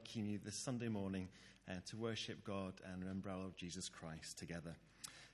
[0.00, 1.28] welcome you this Sunday morning
[1.68, 4.74] uh, to worship God and remember our Lord Jesus Christ together.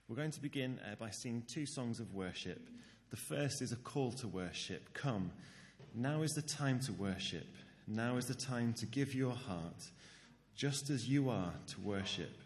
[0.09, 2.69] We're going to begin uh, by singing two songs of worship.
[3.11, 4.93] The first is a call to worship.
[4.93, 5.31] Come,
[5.95, 7.47] now is the time to worship.
[7.87, 9.85] Now is the time to give your heart,
[10.57, 12.37] just as you are, to worship.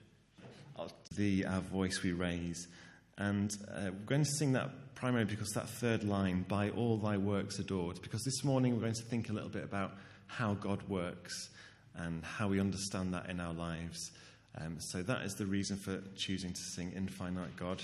[1.17, 2.69] The our voice we raise.
[3.17, 7.17] And uh, we're going to sing that primarily because that third line, by all thy
[7.17, 9.93] works adored, because this morning we're going to think a little bit about
[10.27, 11.49] how God works
[11.97, 14.11] and how we understand that in our lives.
[14.59, 17.83] Um, so that is the reason for choosing to sing Infinite God.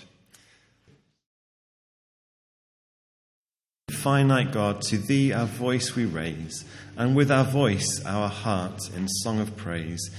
[3.91, 6.65] Finite God, to thee our voice we raise,
[6.97, 10.11] and with our voice our heart in song of praise.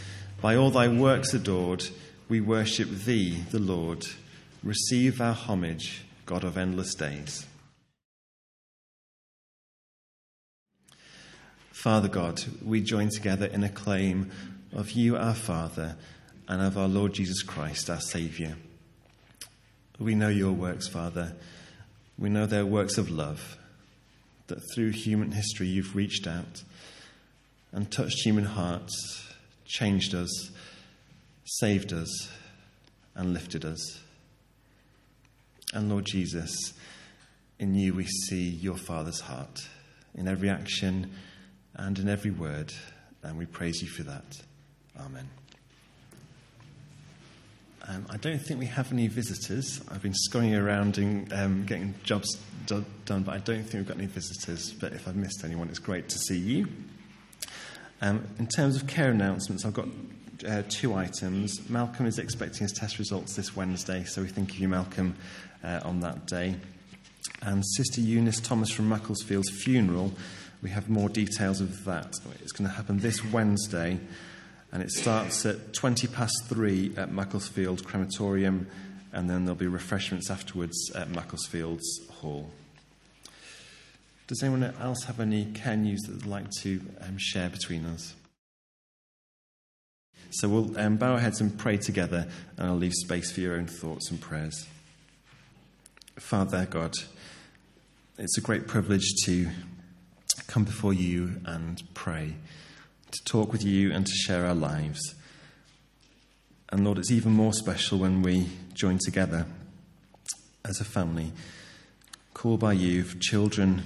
[0.42, 1.86] By all thy works adored,
[2.30, 4.06] we worship thee, the Lord.
[4.64, 7.46] Receive our homage, God of endless days.
[11.78, 14.32] Father God, we join together in a claim
[14.74, 15.96] of you, our Father,
[16.48, 18.56] and of our Lord Jesus Christ, our Saviour.
[20.00, 21.34] We know your works, Father.
[22.18, 23.58] We know they're works of love,
[24.48, 26.64] that through human history you've reached out
[27.72, 29.32] and touched human hearts,
[29.64, 30.50] changed us,
[31.46, 32.32] saved us,
[33.14, 34.00] and lifted us.
[35.76, 36.74] And Lord Jesus,
[37.60, 39.70] in you we see your Father's heart
[40.16, 41.12] in every action
[41.78, 42.74] and in every word,
[43.24, 44.42] and we praise you for that.
[45.00, 45.28] Amen.
[47.88, 49.82] Um, I don't think we have any visitors.
[49.90, 53.88] I've been scurrying around and um, getting jobs do- done, but I don't think we've
[53.88, 54.74] got any visitors.
[54.74, 56.68] But if I've missed anyone, it's great to see you.
[58.02, 59.88] Um, in terms of care announcements, I've got
[60.46, 61.70] uh, two items.
[61.70, 65.16] Malcolm is expecting his test results this Wednesday, so we think of you, Malcolm,
[65.64, 66.56] uh, on that day.
[67.42, 70.12] And Sister Eunice Thomas from Macclesfield's funeral
[70.62, 72.14] we have more details of that.
[72.42, 74.00] It's going to happen this Wednesday,
[74.72, 78.68] and it starts at 20 past three at Macclesfield Crematorium,
[79.14, 82.50] and then there'll be refreshments afterwards at Macclesfield's Hall.
[84.28, 88.14] Does anyone else have any care news that they'd like to um, share between us?
[90.32, 93.56] So we'll um, bow our heads and pray together, and I'll leave space for your
[93.56, 94.68] own thoughts and prayers.
[96.18, 96.94] Father God,
[98.18, 99.48] it's a great privilege to
[100.44, 102.36] come before you and pray,
[103.12, 105.16] to talk with you and to share our lives.
[106.70, 109.46] And Lord, it's even more special when we join together
[110.66, 111.32] as a family,
[112.34, 113.84] called by you, children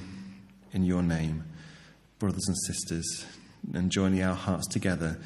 [0.74, 1.44] in your name,
[2.20, 3.26] brothers and sisters,
[3.74, 5.20] and joining our hearts together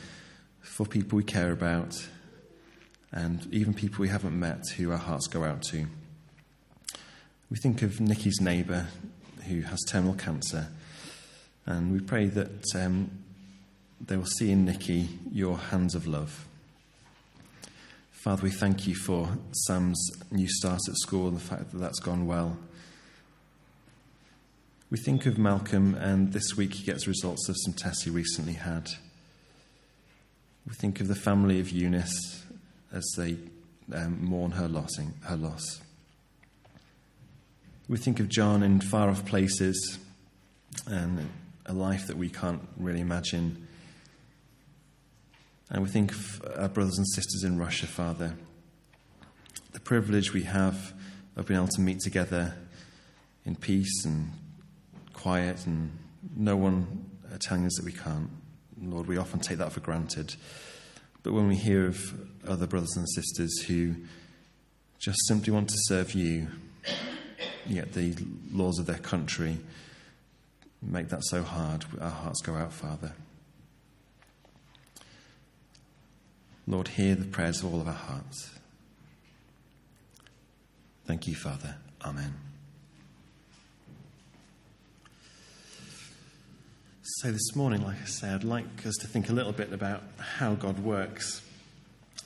[0.61, 2.07] for people we care about
[3.11, 5.87] and even people we haven't met who our hearts go out to.
[7.49, 8.87] We think of Nikki's neighbour
[9.47, 10.67] who has terminal cancer
[11.65, 13.09] and we pray that um,
[13.99, 16.45] they will see in Nikki your hands of love.
[18.11, 19.99] Father, we thank you for Sam's
[20.31, 22.57] new start at school and the fact that that's gone well.
[24.89, 28.53] We think of Malcolm, and this week he gets results of some tests he recently
[28.53, 28.89] had.
[30.67, 32.43] We think of the family of Eunice
[32.91, 33.37] as they
[33.93, 35.81] um, mourn her, lossing, her loss.
[37.87, 39.99] We think of John in far off places
[40.87, 41.29] and
[41.65, 43.67] a life that we can't really imagine.
[45.69, 48.35] And we think of our brothers and sisters in Russia, Father,
[49.73, 50.93] the privilege we have
[51.35, 52.55] of being able to meet together
[53.45, 54.31] in peace and
[55.13, 55.91] quiet and
[56.35, 57.09] no one
[57.39, 58.29] telling us that we can't.
[58.81, 60.35] Lord, we often take that for granted.
[61.23, 62.13] But when we hear of
[62.47, 63.95] other brothers and sisters who
[64.99, 66.47] just simply want to serve you,
[67.65, 68.15] yet the
[68.51, 69.57] laws of their country
[70.85, 73.13] make that so hard, our hearts go out, Father.
[76.67, 78.51] Lord, hear the prayers of all of our hearts.
[81.05, 81.75] Thank you, Father.
[82.03, 82.33] Amen.
[87.03, 90.01] So, this morning, like I said, I'd like us to think a little bit about
[90.17, 91.43] how God works.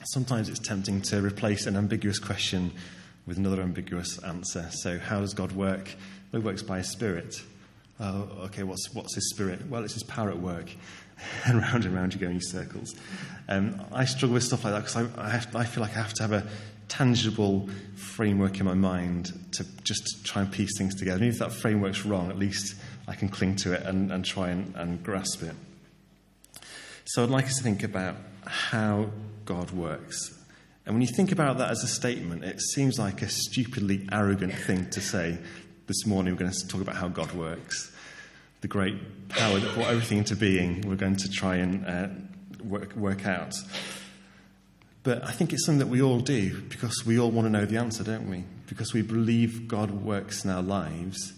[0.06, 2.72] Sometimes it's tempting to replace an ambiguous question
[3.26, 4.70] with another ambiguous answer.
[4.72, 5.94] So, how does God work?
[6.32, 7.36] He works by His Spirit.
[8.00, 9.68] Oh, okay, what's, what's his spirit?
[9.68, 10.69] Well, it's his power at work.
[11.46, 12.96] and round and round you go in circles.
[13.48, 16.13] Um, I struggle with stuff like that because I, I, I, feel like I have
[16.16, 16.48] to have a
[16.88, 21.24] tangible framework in my mind to just try and piece things together.
[21.24, 22.75] And if that framework's wrong, at least
[23.07, 25.56] I can cling to it and, and try and, and grasp it.
[27.06, 29.10] So I'd like us to think about how
[29.45, 30.36] God works.
[30.86, 34.54] And when you think about that as a statement, it seems like a stupidly arrogant
[34.54, 35.38] thing to say
[35.90, 37.92] this morning we're going to talk about how God works,
[38.62, 40.88] the great power that brought everything into being.
[40.88, 42.10] We're going to try and uh,
[42.64, 43.56] work, work out.
[45.02, 47.66] But I think it's something that we all do because we all want to know
[47.66, 48.44] the answer, don't we?
[48.68, 51.34] Because we believe God works in our lives,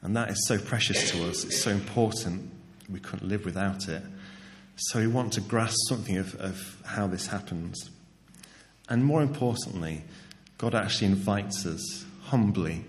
[0.00, 1.44] and that is so precious to us.
[1.44, 2.50] It's so important.
[2.88, 4.02] We couldn't live without it.
[4.76, 7.90] So we want to grasp something of, of how this happens.
[8.88, 10.04] And more importantly,
[10.56, 12.86] God actually invites us humbly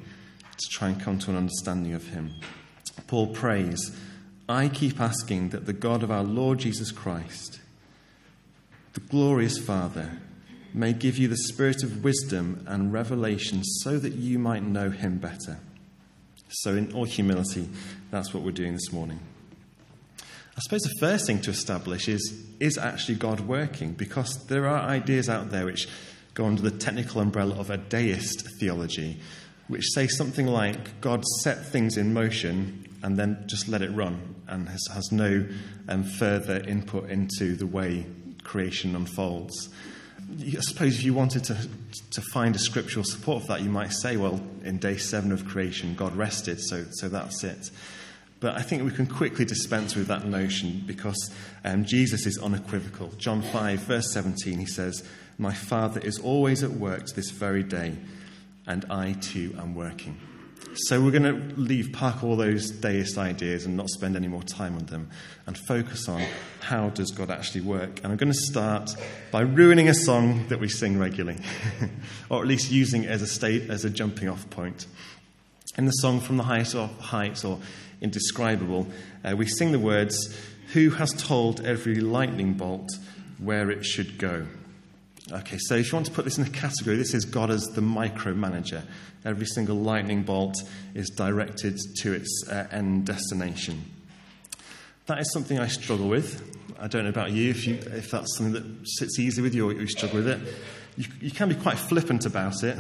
[0.57, 2.34] to try and come to an understanding of Him.
[3.07, 3.96] Paul prays,
[4.48, 7.60] I keep asking that the God of our Lord Jesus Christ,
[8.94, 10.19] the glorious Father,
[10.74, 15.18] may give you the spirit of wisdom and revelation so that you might know Him
[15.18, 15.60] better.
[16.50, 17.69] So, in all humility,
[18.12, 19.19] that's what we're doing this morning.
[20.22, 23.92] I suppose the first thing to establish is is actually God working?
[23.92, 25.88] Because there are ideas out there which
[26.34, 29.19] go under the technical umbrella of a deist theology,
[29.68, 34.36] which say something like God set things in motion and then just let it run
[34.48, 35.48] and has, has no
[35.88, 38.06] um, further input into the way
[38.44, 39.70] creation unfolds.
[40.42, 41.58] I suppose if you wanted to,
[42.12, 45.46] to find a scriptural support for that, you might say, well, in day seven of
[45.46, 47.70] creation, God rested, so, so that's it.
[48.40, 51.32] But I think we can quickly dispense with that notion because
[51.64, 53.10] um, Jesus is unequivocal.
[53.18, 55.08] John 5, verse 17, he says,
[55.38, 57.96] My Father is always at work to this very day,
[58.68, 60.20] and I too am working.
[60.78, 64.44] So we're going to leave park all those deist ideas and not spend any more
[64.44, 65.10] time on them
[65.48, 66.22] and focus on
[66.60, 68.02] how does God actually work.
[68.04, 68.92] And I'm going to start
[69.32, 71.40] by ruining a song that we sing regularly,
[72.30, 74.88] or at least using it as a state as a jumping off point.
[75.78, 77.60] In the song From the Highest of Heights or
[78.02, 78.88] Indescribable,
[79.24, 80.36] uh, we sing the words,
[80.74, 82.90] Who has told every lightning bolt
[83.38, 84.48] where it should go?
[85.31, 87.63] Okay, so if you want to put this in a category, this is God as
[87.74, 88.83] the micromanager.
[89.24, 90.56] Every single lightning bolt
[90.94, 93.83] is directed to its uh, end destination.
[95.07, 96.56] That is something I struggle with.
[96.80, 99.68] I don't know about you if, you, if that's something that sits easy with you
[99.68, 100.42] or you struggle with it.
[100.95, 102.77] You, you can be quite flippant about it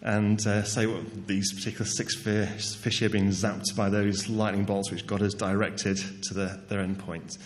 [0.00, 4.64] and uh, say well, these particular six fish, fish here being zapped by those lightning
[4.64, 7.36] bolts which God has directed to the, their end point.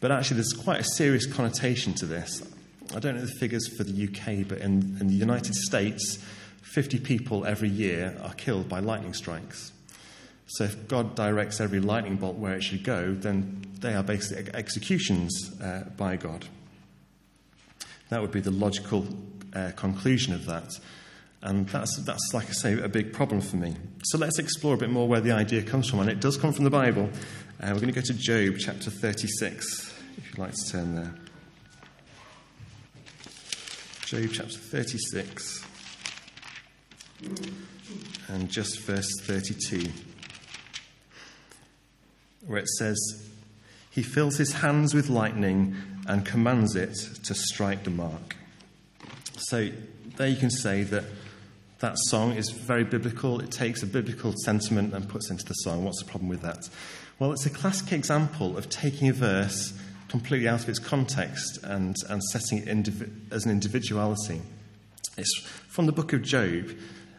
[0.00, 2.42] But actually, there's quite a serious connotation to this.
[2.94, 6.18] I don't know the figures for the UK, but in, in the United States,
[6.62, 9.72] 50 people every year are killed by lightning strikes.
[10.46, 14.52] So if God directs every lightning bolt where it should go, then they are basically
[14.54, 16.46] executions uh, by God.
[18.10, 19.06] That would be the logical
[19.54, 20.78] uh, conclusion of that.
[21.42, 23.74] And that's, that's, like I say, a big problem for me.
[24.04, 26.00] So let's explore a bit more where the idea comes from.
[26.00, 27.10] And it does come from the Bible.
[27.60, 31.14] Uh, we're going to go to Job chapter 36, if you'd like to turn there.
[34.14, 35.64] Job chapter 36
[38.28, 39.90] and just verse 32,
[42.46, 42.96] where it says,
[43.90, 45.74] He fills his hands with lightning
[46.06, 46.94] and commands it
[47.24, 48.36] to strike the mark.
[49.36, 49.70] So
[50.16, 51.04] there you can say that
[51.80, 53.40] that song is very biblical.
[53.40, 55.84] It takes a biblical sentiment and puts into the song.
[55.84, 56.68] What's the problem with that?
[57.18, 59.72] Well, it's a classic example of taking a verse
[60.14, 64.40] completely out of its context and, and setting it as an individuality.
[65.18, 66.70] It's from the book of Job.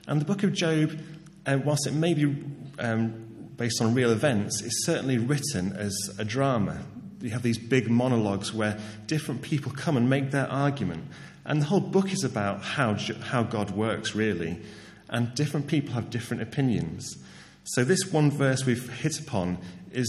[0.07, 0.97] And the book of Job,
[1.45, 2.33] uh, whilst it may be
[2.79, 6.85] um, based on real events, is certainly written as a drama.
[7.19, 11.03] You have these big monologues where different people come and make their argument.
[11.43, 14.61] And the whole book is about how, how God works, really.
[15.09, 17.17] And different people have different opinions.
[17.65, 19.57] So, this one verse we've hit upon
[19.91, 20.07] is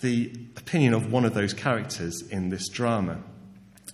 [0.00, 3.18] the opinion of one of those characters in this drama.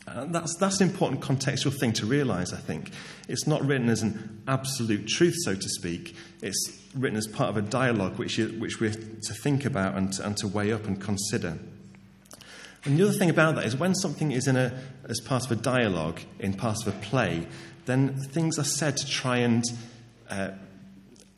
[0.07, 2.91] And that's, that's an important contextual thing to realize, I think.
[3.27, 6.15] It's not written as an absolute truth, so to speak.
[6.43, 10.19] It's written as part of a dialogue which, you, which we're to think about and,
[10.21, 11.59] and to weigh up and consider.
[12.85, 15.53] And the other thing about that is when something is in a, as part of
[15.53, 17.47] a dialogue, in part of a play,
[17.87, 19.65] then things are said to try and
[20.29, 20.51] uh,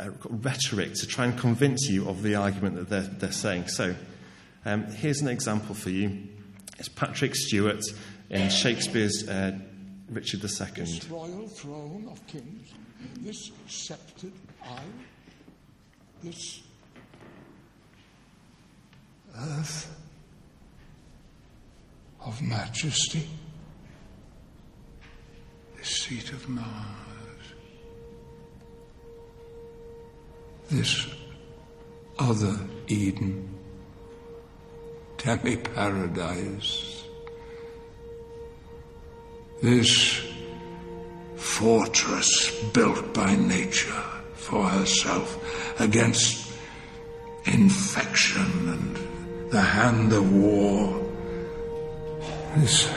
[0.00, 3.68] uh, rhetoric to try and convince you of the argument that they're, they're saying.
[3.68, 3.94] So,
[4.66, 6.26] um, here's an example for you.
[6.78, 7.82] It's Patrick Stewart
[8.28, 9.56] in Shakespeare's uh,
[10.10, 10.84] Richard II.
[10.84, 12.72] This royal throne of kings,
[13.20, 14.32] this sceptred
[14.64, 14.82] isle,
[16.22, 16.62] this
[19.38, 19.96] earth
[22.20, 23.28] of majesty,
[25.78, 26.66] this seat of Mars,
[30.68, 31.06] this
[32.18, 32.58] other
[32.88, 33.55] Eden
[35.26, 37.02] demi paradise.
[39.60, 40.22] This
[41.34, 42.30] fortress
[42.72, 44.04] built by nature
[44.34, 45.28] for herself
[45.80, 46.52] against
[47.44, 51.02] infection and the hand of war.
[52.58, 52.88] this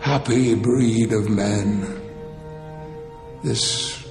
[0.00, 1.68] happy breed of men,
[3.44, 4.04] this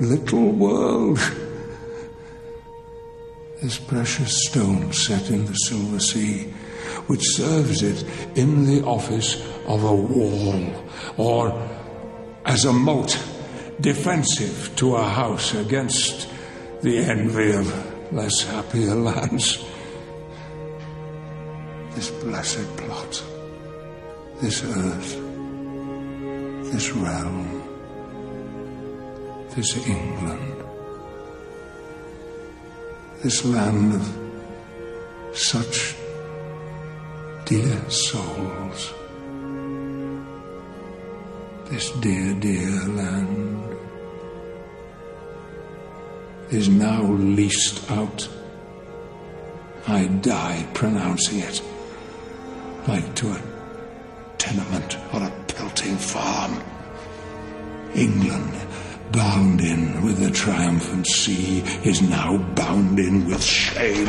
[0.00, 1.20] little world,
[3.62, 6.42] this precious stone set in the silver sea,
[7.06, 8.04] which serves it
[8.36, 10.84] in the office of a wall
[11.16, 11.68] or
[12.44, 13.18] as a moat
[13.80, 16.28] defensive to a house against
[16.82, 19.64] the envy of less happier lands.
[21.94, 23.22] This blessed plot,
[24.40, 25.12] this earth,
[26.72, 27.62] this realm,
[29.50, 30.55] this England,
[33.22, 35.96] this land of such
[37.44, 38.92] dear souls,
[41.70, 43.76] this dear, dear land
[46.50, 48.28] is now leased out.
[49.88, 51.62] I die pronouncing it,
[52.88, 53.42] like to a
[54.38, 56.60] tenement or a pelting farm.
[57.94, 58.52] England,
[59.12, 64.08] bound in with the triumphant sea, is now bound in with shame.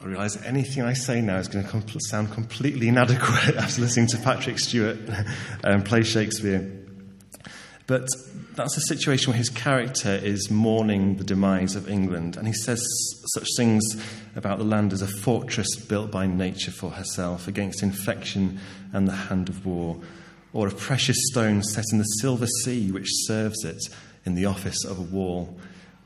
[0.00, 4.18] I realise anything I say now is going to sound completely inadequate after listening to
[4.18, 4.98] Patrick Stewart
[5.64, 6.70] um, play Shakespeare.
[7.86, 8.08] But
[8.54, 12.84] that's a situation where his character is mourning the demise of England, and he says
[13.34, 13.82] such things
[14.34, 18.58] about the land as a fortress built by nature for herself against infection
[18.92, 19.98] and the hand of war,
[20.56, 23.90] or a precious stone set in the silver sea which serves it
[24.24, 25.54] in the office of a wall.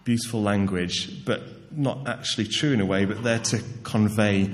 [0.03, 1.41] Beautiful language, but
[1.71, 4.47] not actually true in a way, but there to convey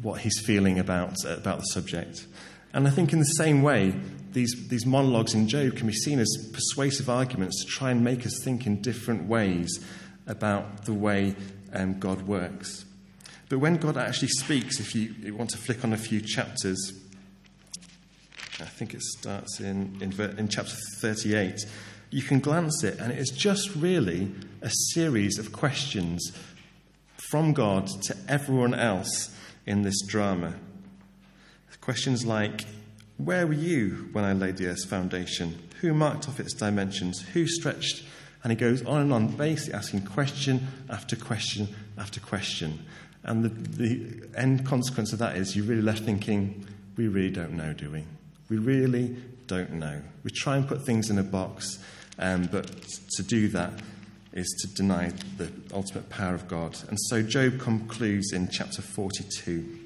[0.00, 2.24] what he's feeling about, about the subject.
[2.72, 3.96] And I think in the same way,
[4.30, 8.24] these, these monologues in Job can be seen as persuasive arguments to try and make
[8.24, 9.84] us think in different ways
[10.28, 11.34] about the way
[11.72, 12.84] um, God works.
[13.48, 16.92] But when God actually speaks, if you, you, want to flick on a few chapters,
[18.62, 21.66] I think it starts in, in, in chapter 38,
[22.10, 26.32] you can glance it, and it is just really a series of questions
[27.16, 29.34] from God to everyone else
[29.66, 30.54] in this drama.
[31.80, 32.64] Questions like,
[33.16, 35.58] where were you when I laid the earth's foundation?
[35.80, 37.20] Who marked off its dimensions?
[37.32, 38.04] Who stretched?
[38.44, 42.84] And he goes on and on, basically asking question after question after question.
[43.24, 46.66] And the, the end consequence of that is you're really left thinking,
[46.96, 48.04] we really don't know, do we?
[48.52, 49.16] We really
[49.46, 50.02] don't know.
[50.24, 51.78] We try and put things in a box,
[52.18, 52.70] um, but
[53.16, 53.72] to do that
[54.34, 56.76] is to deny the ultimate power of God.
[56.90, 59.78] And so Job concludes in chapter 42.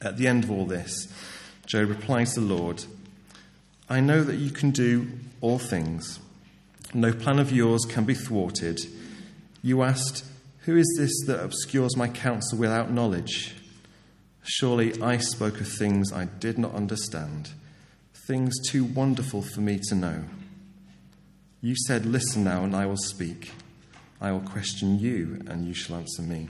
[0.00, 1.12] At the end of all this,
[1.66, 2.84] Job replies to the Lord,
[3.90, 6.20] I know that you can do all things.
[6.94, 8.78] No plan of yours can be thwarted.
[9.60, 10.24] You asked,
[10.66, 13.56] Who is this that obscures my counsel without knowledge?
[14.44, 17.50] Surely I spoke of things I did not understand,
[18.28, 20.22] things too wonderful for me to know.
[21.62, 23.50] You said, Listen now, and I will speak.
[24.20, 26.48] I will question you, and you shall answer me.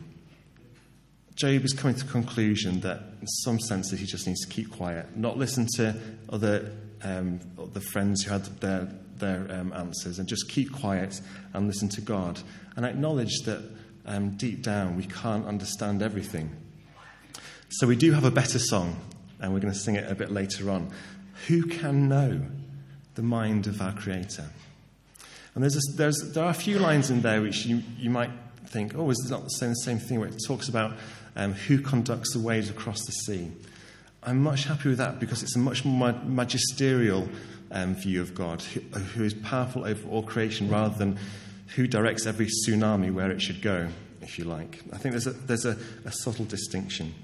[1.36, 4.72] Job is coming to the conclusion that, in some senses, he just needs to keep
[4.72, 5.94] quiet, not listen to
[6.28, 7.38] other um,
[7.72, 11.20] the friends who had their their um, answers, and just keep quiet
[11.54, 12.40] and listen to God,
[12.74, 13.62] and acknowledge that
[14.04, 16.56] um, deep down we can't understand everything.
[17.68, 18.96] So we do have a better song,
[19.40, 20.90] and we're going to sing it a bit later on.
[21.46, 22.42] Who can know
[23.14, 24.44] the mind of our Creator?
[25.54, 28.30] And there's, a, there's there are a few lines in there which you, you might
[28.66, 30.92] think, oh, is this not the same, the same thing where it talks about
[31.36, 33.50] um, who conducts the waves across the sea.
[34.22, 37.28] I'm much happy with that because it's a much more magisterial
[37.70, 41.18] um, view of God, who, who is powerful over all creation rather than
[41.76, 43.88] who directs every tsunami where it should go,
[44.22, 44.80] if you like.
[44.92, 47.14] I think there's a, there's a, a subtle distinction.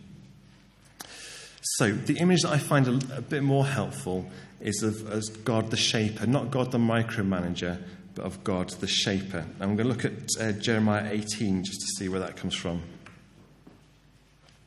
[1.76, 5.72] So, the image that I find a, a bit more helpful is of as God
[5.72, 7.82] the shaper, not God the micromanager,
[8.14, 9.38] but of God the shaper.
[9.38, 12.54] And I'm going to look at uh, Jeremiah 18 just to see where that comes
[12.54, 12.80] from.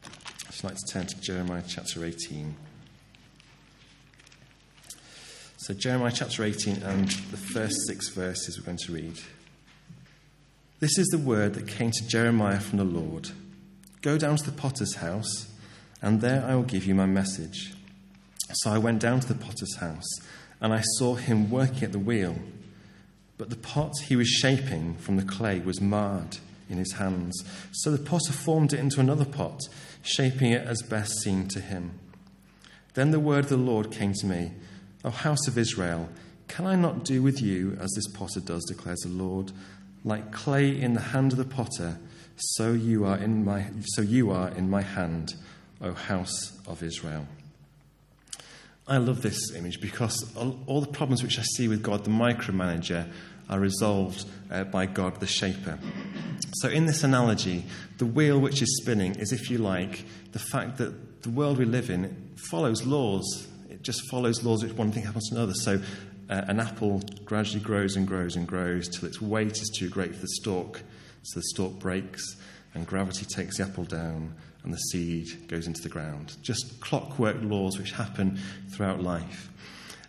[0.03, 2.55] I'd like to turn to Jeremiah chapter 18.
[5.55, 9.17] So, Jeremiah chapter 18 and the first six verses we're going to read.
[10.81, 13.29] This is the word that came to Jeremiah from the Lord
[14.01, 15.47] Go down to the potter's house,
[16.01, 17.73] and there I will give you my message.
[18.53, 20.09] So I went down to the potter's house,
[20.61, 22.35] and I saw him working at the wheel.
[23.37, 26.37] But the pot he was shaping from the clay was marred
[26.69, 27.43] in his hands.
[27.71, 29.61] So the potter formed it into another pot,
[30.01, 31.99] shaping it as best seemed to him.
[32.93, 34.53] Then the word of the Lord came to me
[35.05, 36.09] O house of Israel,
[36.47, 39.51] can I not do with you as this potter does, declares the Lord?
[40.03, 41.99] Like clay in the hand of the potter,
[42.35, 45.35] so you are in my, so you are in my hand,
[45.81, 47.27] O house of Israel.
[48.87, 53.09] I love this image because all the problems which I see with God, the micromanager,
[53.49, 55.77] are resolved uh, by God, the shaper.
[56.55, 57.65] So, in this analogy,
[57.97, 61.65] the wheel which is spinning is, if you like, the fact that the world we
[61.65, 63.47] live in follows laws.
[63.69, 65.53] It just follows laws which one thing happens to another.
[65.53, 65.81] So,
[66.29, 70.13] uh, an apple gradually grows and grows and grows till its weight is too great
[70.13, 70.81] for the stalk.
[71.23, 72.35] So, the stalk breaks,
[72.73, 74.33] and gravity takes the apple down,
[74.67, 76.35] and the seed goes into the ground.
[76.41, 78.37] Just clockwork laws which happen
[78.69, 79.49] throughout life.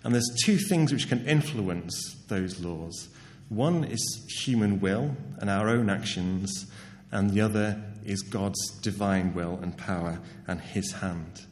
[0.03, 3.09] And there's two things which can influence those laws.
[3.51, 6.67] One is human will and our own actions,
[7.13, 11.47] and the other is God's divine will and power and his hand.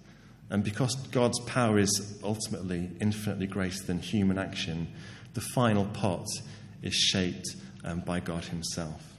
[0.50, 4.88] And because God's power is ultimately infinitely greater than human action,
[5.34, 6.26] the final pot
[6.82, 9.15] is shaped um, by God himself.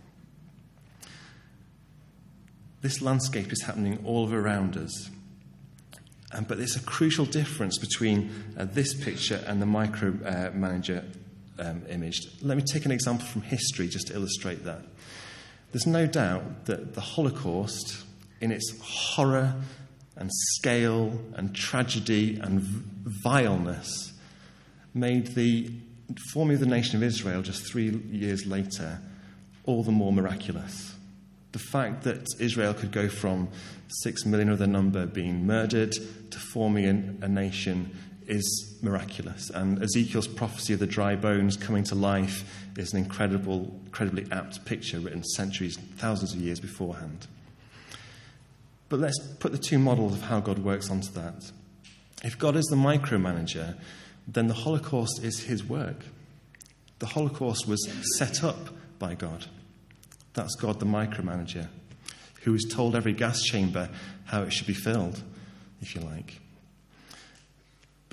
[2.88, 5.10] This landscape is happening all around us.
[6.32, 11.04] Um, but there's a crucial difference between uh, this picture and the micromanager
[11.60, 12.22] uh, um, image.
[12.42, 14.84] Let me take an example from history just to illustrate that.
[15.74, 18.06] There's no doubt that the Holocaust,
[18.40, 19.56] in its horror
[20.16, 24.14] and scale and tragedy and vileness,
[24.94, 25.70] made the
[26.32, 29.02] forming of the nation of Israel just three years later
[29.66, 30.97] all the more miraculous.
[31.58, 33.48] The fact that Israel could go from
[33.88, 36.86] six million of their number being murdered to forming
[37.20, 37.98] a nation
[38.28, 39.50] is miraculous.
[39.50, 44.66] And Ezekiel's prophecy of the dry bones coming to life is an incredible, incredibly apt
[44.66, 47.26] picture written centuries, thousands of years beforehand.
[48.88, 51.52] But let's put the two models of how God works onto that.
[52.24, 53.80] If God is the micromanager,
[54.28, 56.06] then the Holocaust is his work.
[57.00, 59.48] The Holocaust was set up by God.
[60.38, 61.68] That's God, the micromanager,
[62.44, 63.90] who has told every gas chamber
[64.24, 65.22] how it should be filled,
[65.82, 66.40] if you like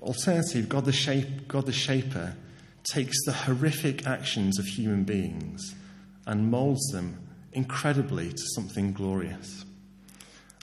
[0.05, 2.37] alternative, God the, shape, God the Shaper
[2.85, 5.75] takes the horrific actions of human beings
[6.27, 7.19] and molds them
[7.53, 9.65] incredibly to something glorious.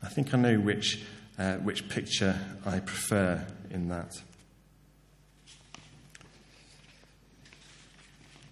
[0.03, 1.01] I think I know which,
[1.37, 4.11] uh, which picture I prefer in that.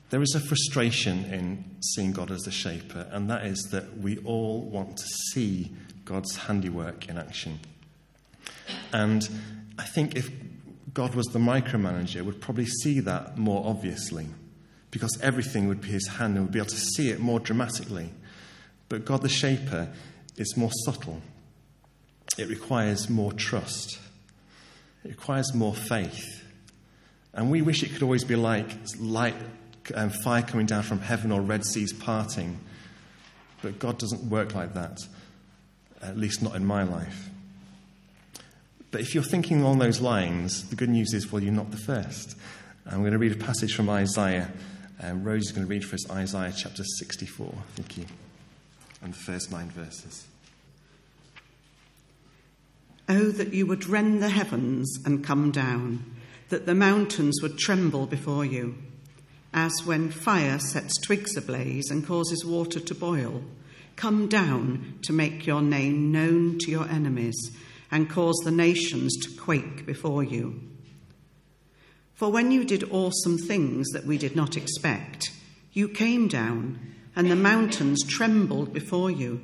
[0.10, 4.18] There is a frustration in seeing God as the shaper, and that is that we
[4.20, 5.72] all want to see
[6.04, 7.60] God's handiwork in action.
[8.92, 9.28] And
[9.78, 10.32] I think if
[10.94, 14.28] God was the micromanager, would probably see that more obviously
[14.92, 18.10] because everything would be his hand and would be able to see it more dramatically.
[18.88, 19.90] But God the shaper
[20.38, 21.22] is more subtle.
[22.38, 24.00] It requires more trust.
[25.04, 26.44] It requires more faith.
[27.34, 28.70] And we wish it could always be like
[29.00, 29.36] light
[29.96, 32.60] um, fire coming down from heaven or Red Seas parting.
[33.62, 35.00] But God doesn't work like that,
[36.02, 37.30] at least not in my life.
[38.92, 41.78] But if you're thinking along those lines, the good news is, well, you're not the
[41.78, 42.36] first.
[42.86, 44.50] I'm going to read a passage from Isaiah.
[45.02, 47.54] Um, Rose is going to read for us Isaiah chapter 64.
[47.76, 48.06] Thank you.
[49.02, 50.26] And the first nine verses.
[53.08, 56.16] Oh, that you would rend the heavens and come down,
[56.50, 58.76] that the mountains would tremble before you,
[59.54, 63.44] as when fire sets twigs ablaze and causes water to boil.
[63.96, 67.36] Come down to make your name known to your enemies
[67.92, 70.62] and cause the nations to quake before you.
[72.14, 75.32] For when you did awesome things that we did not expect,
[75.72, 76.80] you came down,
[77.16, 79.42] and the mountains trembled before you.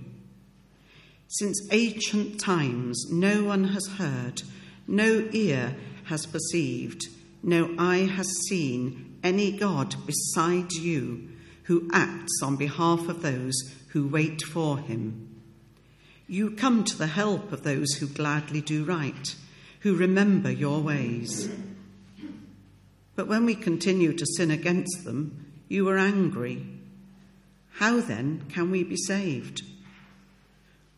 [1.27, 4.43] Since ancient times, no one has heard,
[4.87, 7.03] no ear has perceived,
[7.41, 11.29] no eye has seen any God besides you
[11.63, 13.55] who acts on behalf of those
[13.89, 15.41] who wait for him.
[16.27, 19.35] You come to the help of those who gladly do right,
[19.79, 21.49] who remember your ways.
[23.15, 26.63] But when we continue to sin against them, you are angry.
[27.73, 29.63] How then can we be saved?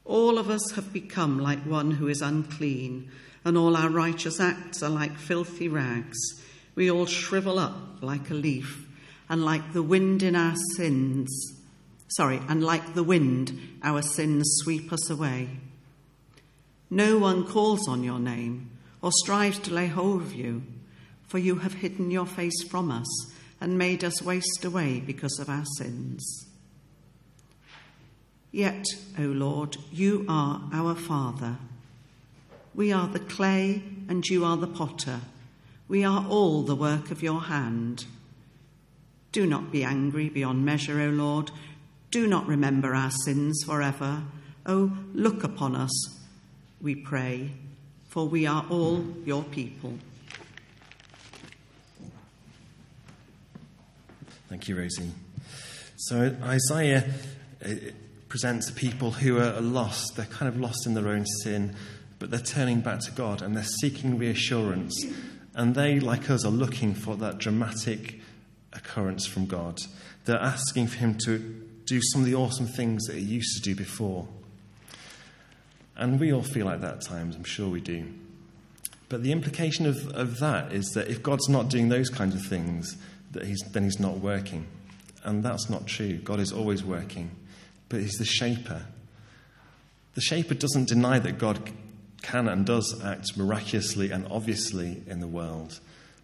[0.04, 3.10] All of us have become like one who is unclean,
[3.46, 6.18] and all our righteous acts are like filthy rags.
[6.78, 8.88] We all shrivel up like a leaf,
[9.28, 11.58] and like the wind in our sins
[12.10, 15.50] Sorry, and like the wind, our sins sweep us away.
[16.90, 20.64] No one calls on your name or strives to lay hold of you,
[21.28, 23.08] for you have hidden your face from us
[23.60, 26.48] and made us waste away because of our sins.
[28.52, 28.86] Yet,
[29.20, 31.58] O Lord, you are our Father.
[32.74, 35.20] We are the clay and you are the potter.
[35.88, 38.06] We are all the work of your hand.
[39.32, 41.52] Do not be angry beyond measure, O Lord
[42.10, 44.24] Do not remember our sins forever.
[44.66, 45.92] Oh, look upon us,
[46.82, 47.52] we pray,
[48.08, 49.94] for we are all your people.
[54.50, 55.12] Thank you, Rosie.
[55.98, 57.04] So Isaiah
[57.66, 57.70] uh,
[58.30, 60.16] presents people who are lost.
[60.16, 61.76] They're kind of lost in their own sin,
[62.20, 65.06] but they're turning back to God and they're seeking reassurance.
[65.58, 68.22] And they, like us, are looking for that dramatic
[68.74, 69.80] occurrence from God.
[70.26, 71.40] They're asking for Him to
[71.86, 74.28] do some of the awesome things that He used to do before.
[75.96, 78.06] And we all feel like that at times, I'm sure we do.
[79.10, 82.46] But the implication of, of that is that if God's not doing those kinds of
[82.46, 82.96] things,
[83.32, 84.68] that he's, then He's not working.
[85.24, 86.18] And that's not true.
[86.18, 87.32] God is always working,
[87.90, 88.84] but He's the shaper.
[90.14, 91.72] The shaper doesn't deny that God
[92.28, 95.80] can and does act miraculously and obviously in the world,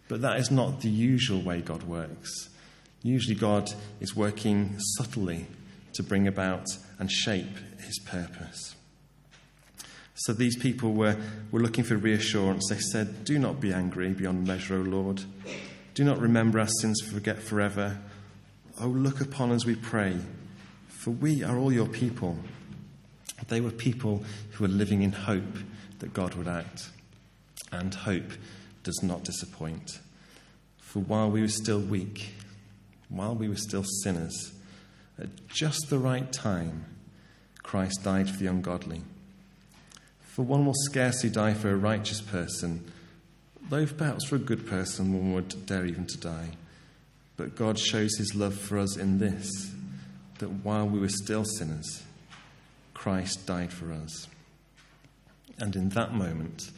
[0.08, 2.50] but that is not the usual way God works.
[3.02, 5.46] Usually, God is working subtly
[5.94, 6.66] to bring about
[6.98, 8.74] and shape His purpose.
[10.14, 11.16] So these people were,
[11.50, 12.68] were looking for reassurance.
[12.68, 15.22] They said, Do not be angry beyond measure, O Lord.
[15.94, 17.98] Do not remember our sins, forget forever.
[18.80, 20.18] Oh, look upon us, we pray,
[20.88, 22.38] for we are all your people.
[23.48, 25.58] They were people who were living in hope
[25.98, 26.88] that God would act.
[27.72, 28.32] And hope
[28.82, 29.98] does not disappoint.
[30.78, 32.34] For while we were still weak,
[33.08, 34.52] while we were still sinners,
[35.18, 36.84] at just the right time,
[37.62, 39.02] Christ died for the ungodly.
[40.20, 42.90] For one will scarcely die for a righteous person,
[43.70, 46.50] though perhaps for a good person one would dare even to die.
[47.36, 49.48] But God shows his love for us in this
[50.38, 52.02] that while we were still sinners,
[52.92, 54.28] Christ died for us.
[55.58, 56.70] And in that moment,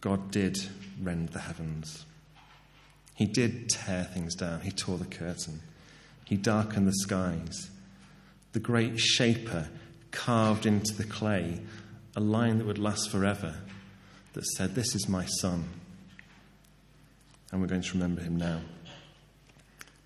[0.00, 0.58] God did
[1.02, 2.04] rend the heavens.
[3.14, 4.60] He did tear things down.
[4.60, 5.60] He tore the curtain.
[6.24, 7.70] He darkened the skies.
[8.52, 9.68] The great shaper
[10.10, 11.60] carved into the clay
[12.16, 13.54] a line that would last forever
[14.32, 15.68] that said, This is my son.
[17.52, 18.60] And we're going to remember him now.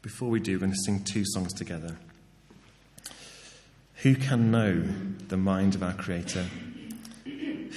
[0.02, 1.96] Before we do, we're going to sing two songs together.
[3.96, 4.82] Who can know
[5.28, 6.46] the mind of our Creator?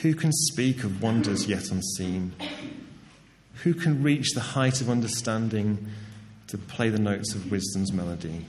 [0.01, 2.33] Who can speak of wonders yet unseen?
[3.63, 5.87] Who can reach the height of understanding
[6.47, 8.45] to play the notes of wisdom's melody?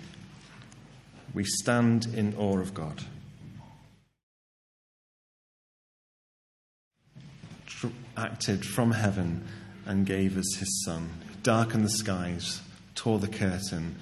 [1.32, 3.04] We stand in awe of God.
[8.16, 9.46] Acted from heaven
[9.84, 11.10] and gave us his Son,
[11.42, 12.62] darkened the skies,
[12.94, 13.96] tore the curtain,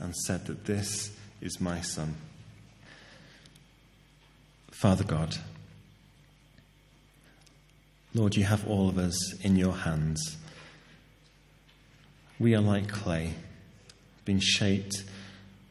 [0.00, 2.16] and said that this is my Son.
[4.70, 5.36] Father God,
[8.18, 10.38] Lord, you have all of us in your hands.
[12.40, 13.34] We are like clay,
[14.24, 15.04] being shaped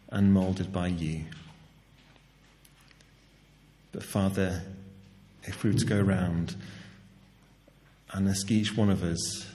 [0.07, 1.25] and moulded by you.
[3.91, 4.63] But Father,
[5.43, 6.55] if we were to go round
[8.13, 9.45] and ask each one of us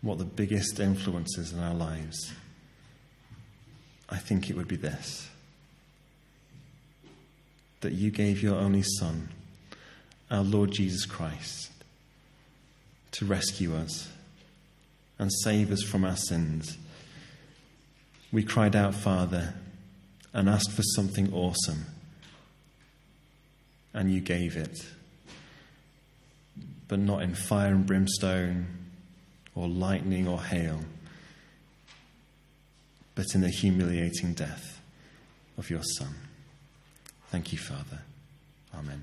[0.00, 2.32] what the biggest influences in our lives,
[4.10, 5.28] I think it would be this
[7.82, 9.28] that you gave your only Son,
[10.32, 11.70] our Lord Jesus Christ,
[13.12, 14.08] to rescue us
[15.18, 16.78] and save us from our sins.
[18.32, 19.52] We cried out, Father,
[20.32, 21.84] and asked for something awesome,
[23.92, 24.78] and you gave it,
[26.88, 28.66] but not in fire and brimstone,
[29.54, 30.80] or lightning or hail,
[33.14, 34.80] but in the humiliating death
[35.58, 36.14] of your Son.
[37.28, 37.98] Thank you, Father.
[38.74, 39.02] Amen.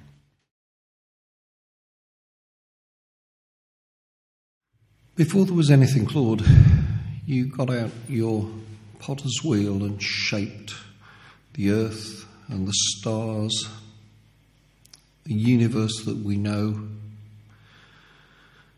[5.20, 6.46] Before there was anything, Lord,
[7.26, 8.50] you got out your
[9.00, 10.74] potter's wheel and shaped
[11.56, 13.68] the earth and the stars,
[15.26, 16.88] the universe that we know,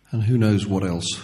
[0.10, 1.24] and who knows what else.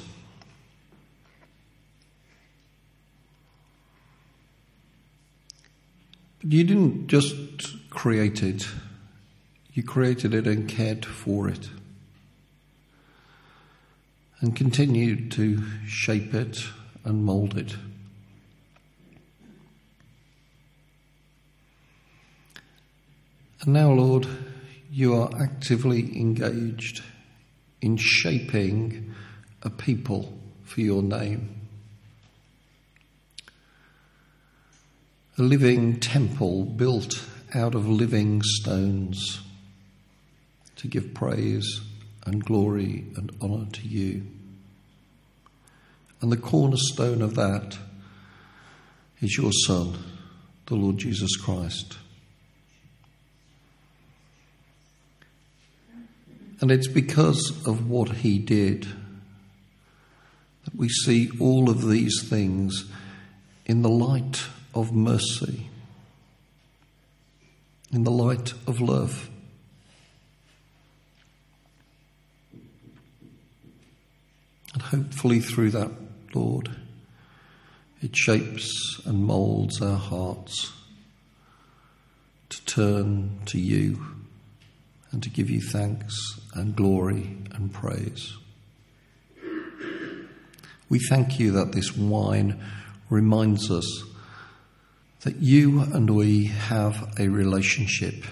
[6.43, 8.67] But you didn't just create it,
[9.73, 11.69] you created it and cared for it.
[14.39, 16.59] And continued to shape it
[17.03, 17.75] and mould it.
[23.61, 24.27] And now, Lord,
[24.91, 27.03] you are actively engaged
[27.81, 29.13] in shaping
[29.63, 31.59] a people for your name.
[35.37, 37.23] A living temple built
[37.53, 39.41] out of living stones
[40.77, 41.81] to give praise
[42.27, 44.27] and glory and honour to you.
[46.19, 47.77] And the cornerstone of that
[49.21, 49.97] is your Son,
[50.65, 51.97] the Lord Jesus Christ.
[56.59, 58.87] And it's because of what he did
[60.65, 62.91] that we see all of these things
[63.65, 64.43] in the light
[64.75, 65.69] of mercy,
[67.93, 69.29] in the light of love.
[74.73, 75.91] And hopefully, through that,
[76.33, 76.69] Lord,
[78.01, 80.71] it shapes and moulds our hearts
[82.49, 83.99] to turn to you
[85.11, 86.15] and to give you thanks
[86.53, 88.33] and glory and praise.
[90.89, 92.63] We thank you that this wine
[93.09, 94.03] reminds us
[95.21, 98.23] that you and we have a relationship.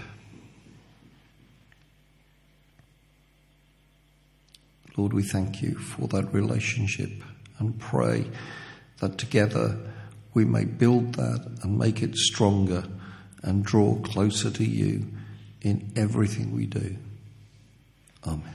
[4.96, 7.10] Lord, we thank you for that relationship
[7.58, 8.26] and pray
[9.00, 9.78] that together
[10.34, 12.84] we may build that and make it stronger
[13.42, 15.06] and draw closer to you
[15.62, 16.96] in everything we do.
[18.26, 18.54] Amen.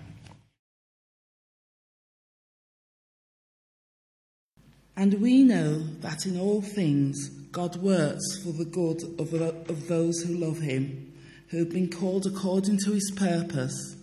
[4.95, 10.21] And we know that in all things God works for the good of, of those
[10.21, 11.13] who love him,
[11.49, 13.95] who have been called according to his purpose.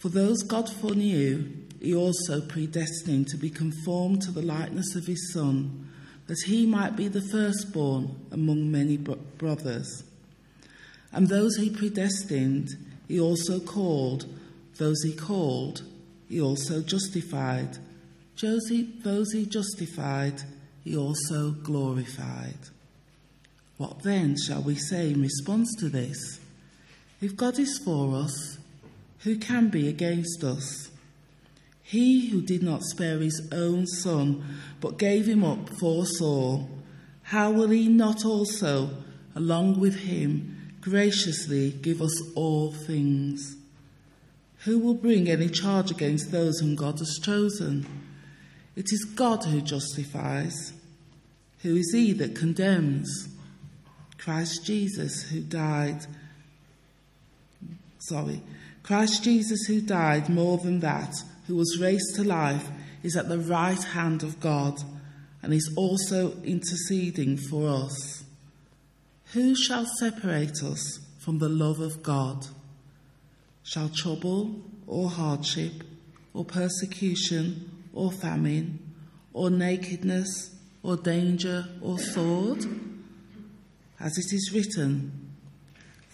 [0.00, 5.32] For those God foreknew, he also predestined to be conformed to the likeness of his
[5.32, 5.88] Son,
[6.26, 10.04] that he might be the firstborn among many bro- brothers.
[11.12, 12.70] And those he predestined,
[13.08, 14.26] he also called.
[14.78, 15.82] Those he called,
[16.28, 17.78] he also justified.
[18.40, 18.68] Those
[19.32, 20.42] he justified,
[20.84, 22.58] he also glorified.
[23.78, 26.40] What then shall we say in response to this?
[27.20, 28.55] If God is for us,
[29.26, 30.88] who can be against us?
[31.82, 34.44] He who did not spare his own son,
[34.80, 36.70] but gave him up for us all,
[37.24, 38.90] how will he not also,
[39.34, 43.56] along with him, graciously give us all things?
[44.58, 47.84] Who will bring any charge against those whom God has chosen?
[48.76, 50.72] It is God who justifies.
[51.62, 53.28] Who is he that condemns?
[54.18, 56.06] Christ Jesus who died.
[57.98, 58.40] Sorry.
[58.86, 61.12] Christ Jesus who died more than that
[61.46, 62.68] who was raised to life,
[63.02, 64.80] is at the right hand of God
[65.42, 68.24] and is also interceding for us.
[69.32, 72.46] Who shall separate us from the love of God?
[73.62, 75.84] Shall trouble or hardship
[76.32, 78.78] or persecution or famine
[79.32, 82.64] or nakedness or danger or sword?
[84.00, 85.25] As it is written,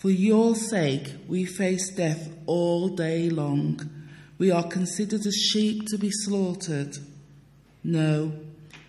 [0.02, 3.88] For your sake we face death all day long.
[4.36, 6.98] We are considered as sheep to be slaughtered.
[7.84, 8.32] No,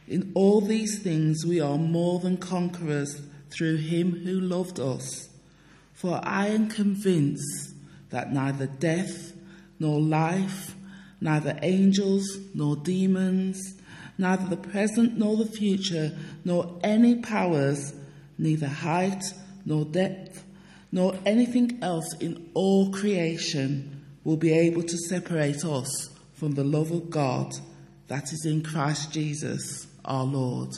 [0.08, 3.21] in all these things we are more than conquerors
[3.52, 5.30] through him who loved us.
[5.93, 7.76] For I am convinced
[8.10, 9.34] that neither death
[9.80, 10.76] nor life,
[11.21, 13.76] neither angels nor demons,
[14.17, 17.93] neither the present nor the future, nor any powers,
[18.39, 19.23] neither height
[19.63, 20.43] nor depth,
[20.93, 26.91] nor anything else in all creation will be able to separate us from the love
[26.91, 27.51] of God
[28.10, 30.69] that is in Christ Jesus our Lord.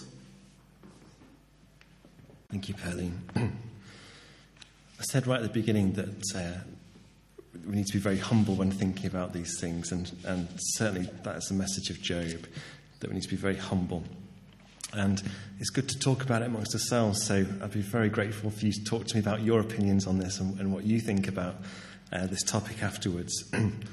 [2.49, 3.19] Thank you, Pearline.
[3.35, 6.59] I said right at the beginning that uh,
[7.67, 11.35] we need to be very humble when thinking about these things, and, and certainly that
[11.35, 12.47] is the message of Job,
[13.01, 14.05] that we need to be very humble.
[14.93, 15.21] And
[15.59, 18.71] it's good to talk about it amongst ourselves, so I'd be very grateful for you
[18.71, 21.55] to talk to me about your opinions on this and, and what you think about
[22.13, 23.33] uh, this topic afterwards.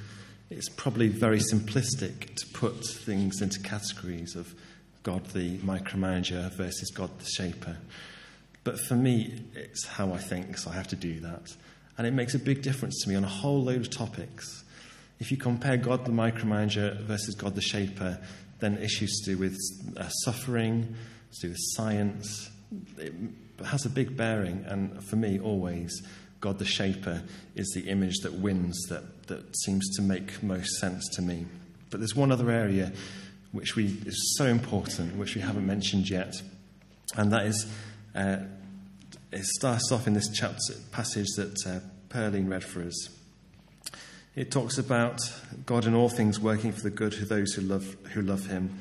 [0.51, 4.55] it's probably very simplistic to put things into categories of
[5.03, 7.77] God the micromanager versus God the shaper.
[8.65, 11.55] But for me, it's how I think, so I have to do that.
[11.99, 14.65] And it makes a big difference to me on a whole load of topics.
[15.19, 18.19] If you compare God the micromanager versus God the shaper,
[18.63, 19.59] then issues to do with
[19.99, 20.97] uh, suffering,
[21.33, 22.51] to do with science,
[22.97, 23.13] it
[23.67, 24.65] has a big bearing.
[24.67, 26.03] And for me, always,
[26.41, 27.23] God the Shaper
[27.55, 31.45] is the image that wins, that, that seems to make most sense to me.
[31.91, 32.93] But there's one other area
[33.51, 36.33] which we, is so important, which we haven't mentioned yet,
[37.17, 37.67] and that is
[38.15, 38.39] uh,
[39.33, 43.09] it starts off in this chapter, passage that uh, read for us.
[44.35, 45.19] It talks about
[45.67, 48.79] God in all things working for the good of those who love, who love Him.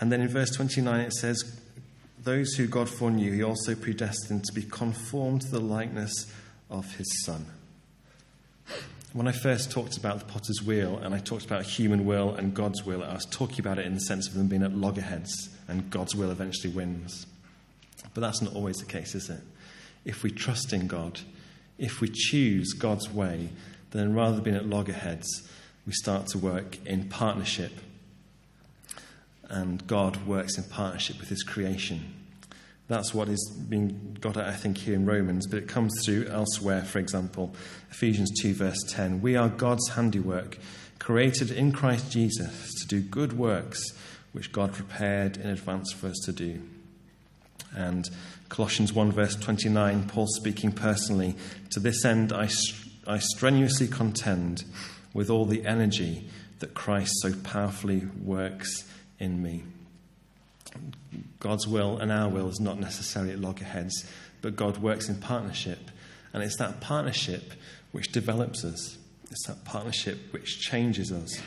[0.00, 1.58] And then in verse 29 it says,
[2.22, 6.30] those who God foreknew, he also predestined to be conformed to the likeness
[6.68, 7.46] of his Son.
[9.12, 12.52] When I first talked about the potter's wheel and I talked about human will and
[12.52, 15.48] God's will, I was talking about it in the sense of them being at loggerheads
[15.68, 17.26] and God's will eventually wins.
[18.12, 19.40] But that's not always the case, is it?
[20.04, 21.20] If we trust in God,
[21.78, 23.48] if we choose God's way,
[23.90, 25.48] then rather than being at loggerheads,
[25.86, 27.72] we start to work in partnership.
[29.48, 32.14] And God works in partnership with His creation.
[32.88, 36.26] That's what is being got at, I think, here in Romans, but it comes through
[36.28, 37.54] elsewhere, for example,
[37.90, 39.20] Ephesians 2, verse 10.
[39.20, 40.58] We are God's handiwork,
[40.98, 43.80] created in Christ Jesus to do good works
[44.32, 46.62] which God prepared in advance for us to do.
[47.74, 48.08] And
[48.48, 51.36] Colossians 1, verse 29, Paul speaking personally,
[51.70, 52.48] to this end I,
[53.08, 54.64] I strenuously contend
[55.14, 58.84] with all the energy that Christ so powerfully works
[59.18, 59.64] in me.
[61.40, 64.04] God's will and our will is not necessarily at loggerheads,
[64.42, 65.90] but God works in partnership.
[66.34, 67.54] And it's that partnership
[67.92, 68.98] which develops us,
[69.30, 71.40] it's that partnership which changes us.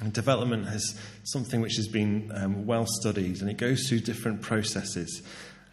[0.00, 4.40] And development has something which has been um, well studied, and it goes through different
[4.40, 5.22] processes.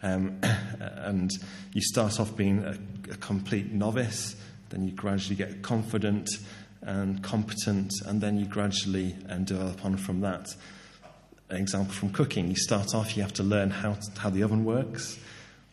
[0.02, 1.30] Um, and
[1.72, 2.76] you start off being a,
[3.10, 4.36] a complete novice,
[4.70, 6.28] then you gradually get confident
[6.82, 10.48] and competent, and then you gradually um, develop on from that.
[11.48, 14.42] An example from cooking: you start off, you have to learn how to, how the
[14.42, 15.18] oven works,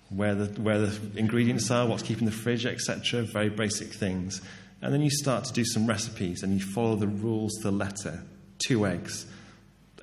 [0.10, 3.23] where the where the ingredients are, what's keeping the fridge, etc.
[3.23, 4.41] Very basic things,
[4.82, 7.71] and then you start to do some recipes, and you follow the rules to the
[7.71, 8.23] letter
[8.60, 9.25] two eggs,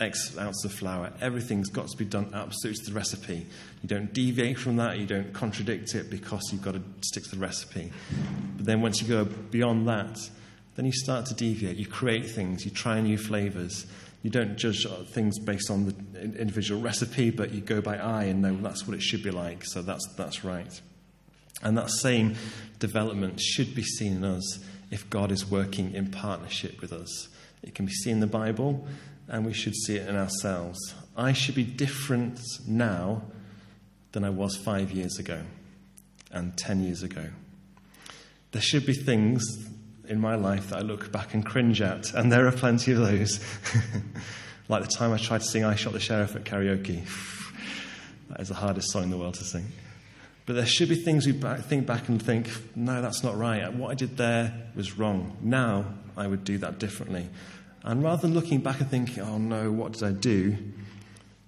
[0.00, 1.12] X ounces of flour.
[1.20, 3.46] Everything's got to be done absolutely to the recipe.
[3.82, 7.30] You don't deviate from that, you don't contradict it because you've got to stick to
[7.30, 7.92] the recipe.
[8.56, 10.18] But then once you go beyond that,
[10.76, 11.76] then you start to deviate.
[11.76, 13.86] You create things, you try new flavors.
[14.22, 18.42] You don't judge things based on the individual recipe, but you go by eye and
[18.42, 20.80] know that's what it should be like, so that's, that's right.
[21.62, 22.36] And that same
[22.78, 24.58] development should be seen in us
[24.90, 27.28] if God is working in partnership with us.
[27.62, 28.86] It can be seen in the Bible,
[29.30, 30.78] and we should see it in ourselves.
[31.16, 33.22] I should be different now
[34.12, 35.40] than I was five years ago
[36.32, 37.26] and ten years ago.
[38.50, 39.44] There should be things
[40.08, 42.98] in my life that I look back and cringe at, and there are plenty of
[42.98, 43.38] those.
[44.68, 47.04] like the time I tried to sing I Shot the Sheriff at karaoke.
[48.28, 49.66] that is the hardest song in the world to sing.
[50.46, 53.72] But there should be things we think back and think, no, that's not right.
[53.72, 55.36] What I did there was wrong.
[55.40, 55.84] Now
[56.16, 57.28] I would do that differently.
[57.82, 60.56] And rather than looking back and thinking, oh no, what did I do?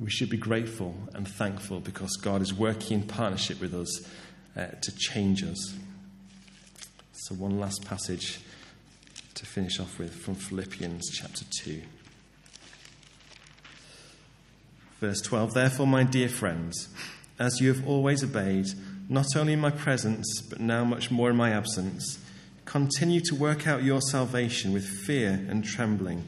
[0.00, 4.00] We should be grateful and thankful because God is working in partnership with us
[4.56, 5.74] uh, to change us.
[7.12, 8.40] So, one last passage
[9.34, 11.82] to finish off with from Philippians chapter 2.
[15.00, 16.88] Verse 12 Therefore, my dear friends,
[17.38, 18.66] as you have always obeyed,
[19.08, 22.18] not only in my presence, but now much more in my absence,
[22.64, 26.24] continue to work out your salvation with fear and trembling,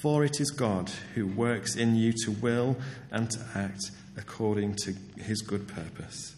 [0.00, 2.76] for it is God who works in you to will
[3.10, 6.34] and to act according to his good purpose.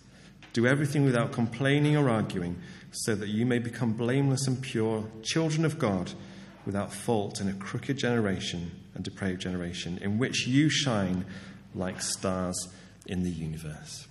[0.52, 2.56] Do everything without complaining or arguing,
[2.90, 6.12] so that you may become blameless and pure, children of God,
[6.64, 11.24] without fault in a crooked generation and depraved generation, in which you shine
[11.74, 12.68] like stars
[13.06, 14.06] in the universe.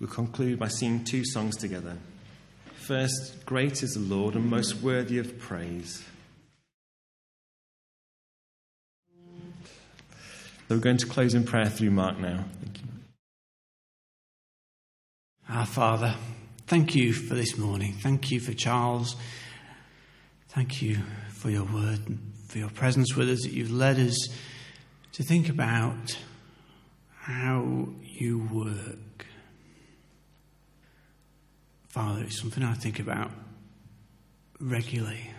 [0.00, 1.96] We'll conclude by singing two songs together.
[2.86, 6.04] First, great is the Lord and most worthy of praise.
[10.68, 12.44] So we're going to close in prayer through Mark now.
[12.62, 12.88] Thank you.
[15.48, 16.14] Our Father,
[16.68, 17.94] thank you for this morning.
[17.94, 19.16] Thank you for Charles.
[20.50, 20.98] Thank you
[21.30, 24.28] for your word and for your presence with us, that you've led us
[25.14, 26.16] to think about
[27.18, 28.98] how you work.
[31.96, 33.30] Father, it's something I think about
[34.60, 35.30] regularly.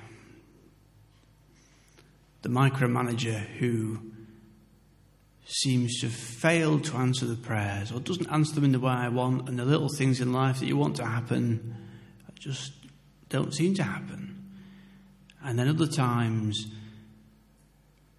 [2.41, 3.99] The micromanager who
[5.45, 9.09] seems to fail to answer the prayers or doesn't answer them in the way I
[9.09, 11.75] want, and the little things in life that you want to happen
[12.39, 12.73] just
[13.29, 14.43] don't seem to happen.
[15.43, 16.71] And then other times,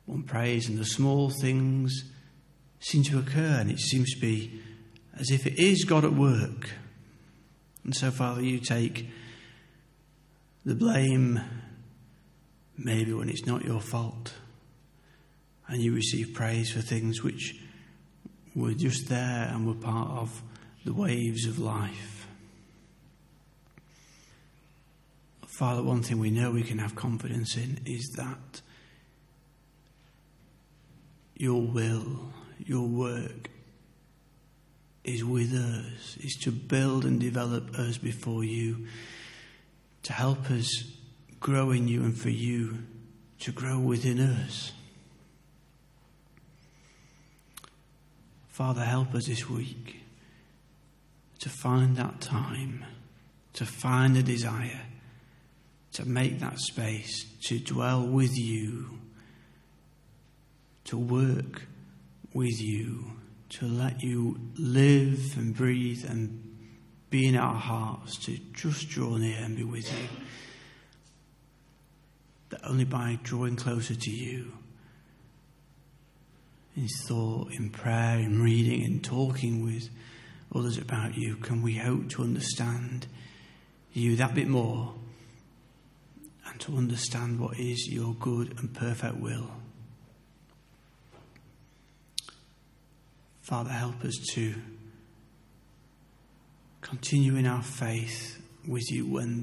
[0.06, 2.04] one prays and the small things
[2.78, 4.60] seem to occur, and it seems to be
[5.18, 6.70] as if it is God at work.
[7.88, 9.08] And so, Father, you take
[10.66, 11.40] the blame
[12.76, 14.34] maybe when it's not your fault,
[15.68, 17.54] and you receive praise for things which
[18.54, 20.42] were just there and were part of
[20.84, 22.26] the waves of life.
[25.46, 28.60] Father, one thing we know we can have confidence in is that
[31.36, 33.48] your will your work
[35.08, 38.86] is with us, is to build and develop us before you,
[40.02, 40.84] to help us
[41.40, 42.78] grow in you and for you
[43.40, 44.72] to grow within us.
[48.48, 49.98] Father, help us this week.
[51.38, 52.84] to find that time,
[53.52, 54.82] to find the desire,
[55.92, 58.98] to make that space, to dwell with you,
[60.84, 61.62] to work
[62.34, 63.12] with you,
[63.50, 66.44] to let you live and breathe and
[67.10, 70.08] be in our hearts, to just draw near and be with you.
[72.50, 74.52] That only by drawing closer to you,
[76.76, 79.88] in thought, in prayer, in reading, in talking with
[80.54, 83.06] others about you, can we hope to understand
[83.92, 84.94] you that bit more
[86.48, 89.50] and to understand what is your good and perfect will.
[93.48, 94.54] Father, help us to
[96.82, 99.42] continue in our faith with you when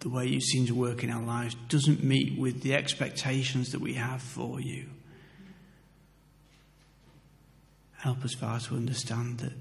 [0.00, 3.80] the way you seem to work in our lives doesn't meet with the expectations that
[3.80, 4.84] we have for you.
[8.00, 9.54] Help us, Father, to understand that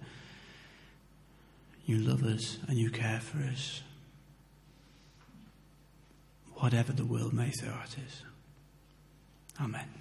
[1.85, 3.83] you love us and you care for us,
[6.55, 8.23] whatever the world may throw at us.
[9.61, 10.00] Amen.